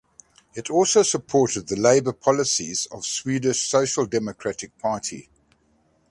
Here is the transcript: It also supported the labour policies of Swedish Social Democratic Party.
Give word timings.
It 0.55 0.71
also 0.71 1.03
supported 1.03 1.67
the 1.67 1.75
labour 1.75 2.13
policies 2.13 2.87
of 2.87 3.05
Swedish 3.05 3.69
Social 3.69 4.07
Democratic 4.07 4.75
Party. 4.79 5.29